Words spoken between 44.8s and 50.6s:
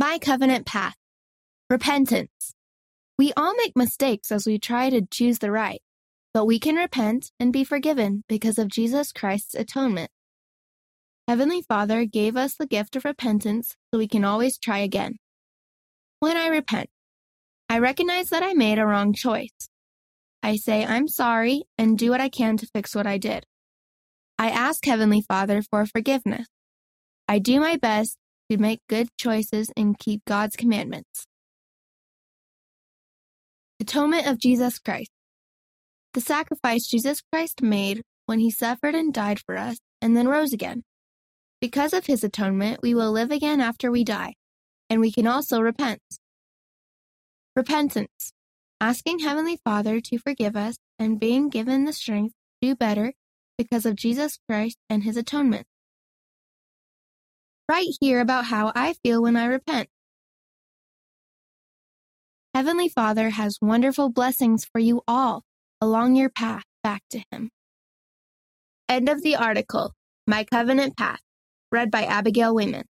and we can also repent. Repentance. Asking Heavenly Father to forgive